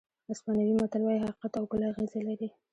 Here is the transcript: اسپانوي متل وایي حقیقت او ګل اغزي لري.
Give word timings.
اسپانوي 0.33 0.73
متل 0.81 1.01
وایي 1.03 1.19
حقیقت 1.23 1.53
او 1.59 1.63
ګل 1.71 1.81
اغزي 1.89 2.21
لري. 2.27 2.49